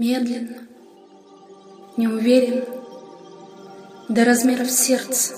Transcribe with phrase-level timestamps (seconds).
[0.00, 0.66] Медленно,
[1.98, 2.64] неуверенно,
[4.08, 5.34] до размеров сердца,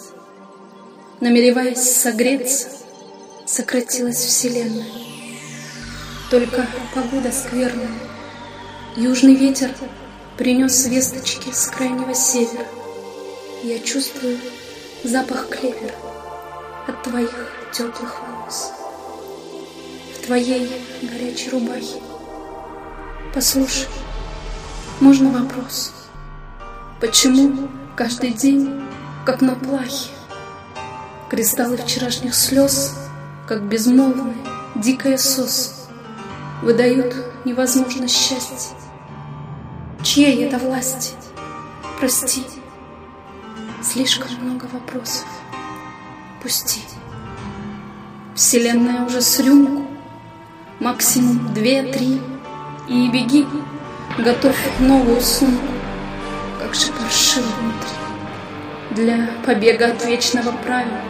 [1.21, 2.69] намереваясь согреться,
[3.45, 4.87] сократилась Вселенная.
[6.31, 6.65] Только
[6.95, 7.91] погода скверная,
[8.97, 9.75] южный ветер
[10.39, 12.65] принес весточки с крайнего севера.
[13.65, 14.39] Я чувствую
[15.03, 15.97] запах клевера
[16.87, 18.71] от твоих теплых волос,
[20.15, 20.71] в твоей
[21.03, 22.01] горячей рубахе.
[23.35, 23.89] Послушай,
[25.03, 25.93] можно вопрос?
[27.01, 28.83] Почему каждый день,
[29.27, 30.11] как на плахе,
[31.29, 32.95] Кристаллы вчерашних слез,
[33.49, 34.37] как безмолвный,
[34.77, 35.89] дикая сос,
[36.63, 38.77] Выдают невозможность счастья?
[40.05, 41.15] Чьей это власти?
[41.99, 42.45] Прости,
[43.83, 45.27] слишком много вопросов.
[46.41, 46.83] Пусти.
[48.37, 49.85] Вселенная уже с рюмку,
[50.79, 52.21] максимум две-три,
[52.89, 53.47] и беги
[54.19, 55.73] Готовь новую сумку,
[56.61, 57.97] как же паршиво внутри,
[58.91, 61.01] Для побега от вечного правила.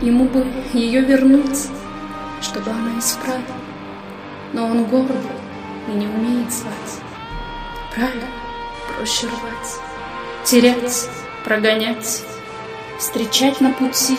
[0.00, 1.66] Ему бы ее вернуть,
[2.40, 3.42] чтобы она исправила.
[4.52, 5.10] Но он горд
[5.88, 7.00] и не умеет звать.
[7.92, 8.28] Правильно,
[8.86, 9.80] проще рвать,
[10.44, 11.08] терять,
[11.44, 12.22] прогонять,
[13.00, 14.16] Встречать на пути,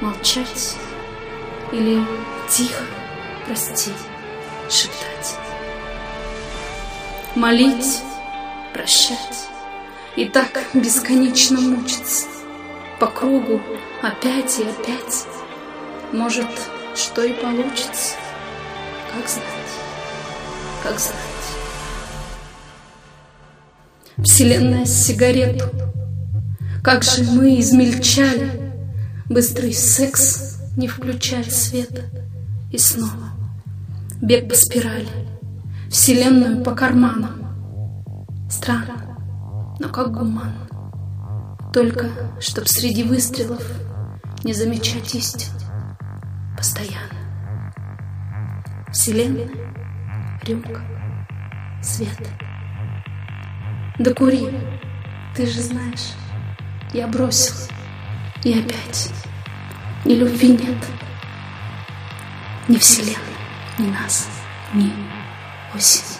[0.00, 0.76] молчать
[1.72, 2.02] Или
[2.48, 2.84] тихо,
[3.46, 3.90] прости,
[4.70, 5.47] шептать
[7.38, 8.02] молить,
[8.74, 9.48] прощать.
[10.16, 12.26] И так бесконечно мучиться.
[12.98, 13.60] По кругу
[14.02, 15.24] опять и опять.
[16.12, 16.48] Может,
[16.96, 18.16] что и получится.
[19.14, 19.44] Как знать,
[20.82, 21.16] как знать.
[24.18, 25.66] Вселенная сигарету.
[26.82, 28.72] Как же мы измельчали.
[29.26, 32.02] Быстрый секс, не включая света.
[32.72, 33.30] И снова
[34.20, 35.27] бег по спирали.
[35.90, 38.46] Вселенную по карманам.
[38.50, 39.16] Странно,
[39.80, 40.52] но как гуман.
[41.72, 43.62] Только, чтоб среди выстрелов
[44.44, 45.48] не замечать истин
[46.58, 47.72] постоянно.
[48.92, 49.48] Вселенная,
[50.42, 50.82] рюмка,
[51.82, 52.18] свет.
[53.98, 54.50] Да кури,
[55.34, 56.12] ты же знаешь,
[56.92, 57.54] я бросил,
[58.44, 59.10] и опять
[60.04, 60.84] ни любви нет,
[62.68, 63.16] ни вселенной,
[63.78, 64.28] ни нас,
[64.74, 64.92] ни
[65.74, 66.17] 我心里。